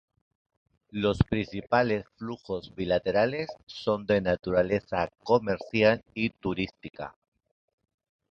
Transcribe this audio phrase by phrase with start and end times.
[0.89, 7.15] Los principales flujos bilaterales son de naturaleza comercial y turística.